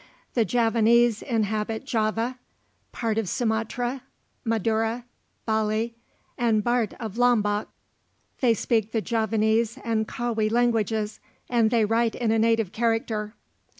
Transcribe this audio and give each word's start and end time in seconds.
The 0.33 0.45
Javanese 0.45 1.21
inhabit 1.21 1.85
Java, 1.85 2.39
part 2.91 3.19
of 3.19 3.29
Sumatra, 3.29 4.01
Madura, 4.43 5.05
Bali, 5.45 5.93
and 6.39 6.63
Bart 6.63 6.95
of 6.99 7.19
Lombock. 7.19 7.67
They 8.39 8.55
speak 8.55 8.93
the 8.93 9.01
Javanese 9.01 9.77
and 9.85 10.07
Kawi 10.07 10.49
languages, 10.49 11.19
which 11.49 11.69
they 11.69 11.85
write 11.85 12.15
in 12.15 12.31
a 12.31 12.39
native 12.39 12.71
character. 12.71 13.35